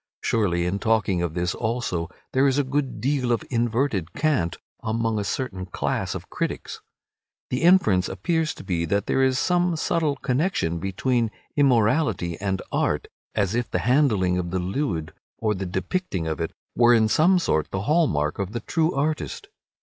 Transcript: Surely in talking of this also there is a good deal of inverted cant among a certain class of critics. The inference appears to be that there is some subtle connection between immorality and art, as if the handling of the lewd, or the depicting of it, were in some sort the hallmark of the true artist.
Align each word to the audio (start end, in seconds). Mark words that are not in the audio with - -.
Surely 0.23 0.65
in 0.65 0.79
talking 0.79 1.21
of 1.21 1.35
this 1.35 1.53
also 1.53 2.09
there 2.33 2.47
is 2.47 2.57
a 2.57 2.63
good 2.63 2.99
deal 2.99 3.31
of 3.31 3.43
inverted 3.51 4.13
cant 4.13 4.57
among 4.81 5.19
a 5.19 5.23
certain 5.23 5.63
class 5.67 6.15
of 6.15 6.27
critics. 6.27 6.81
The 7.51 7.61
inference 7.61 8.09
appears 8.09 8.55
to 8.55 8.63
be 8.63 8.85
that 8.85 9.05
there 9.05 9.21
is 9.21 9.37
some 9.37 9.75
subtle 9.75 10.15
connection 10.15 10.79
between 10.79 11.29
immorality 11.55 12.35
and 12.41 12.63
art, 12.71 13.09
as 13.35 13.53
if 13.53 13.69
the 13.69 13.77
handling 13.85 14.39
of 14.39 14.49
the 14.49 14.57
lewd, 14.57 15.13
or 15.37 15.53
the 15.53 15.67
depicting 15.67 16.25
of 16.25 16.41
it, 16.41 16.49
were 16.75 16.95
in 16.95 17.07
some 17.07 17.37
sort 17.37 17.69
the 17.69 17.81
hallmark 17.81 18.39
of 18.39 18.53
the 18.53 18.59
true 18.61 18.95
artist. 18.95 19.49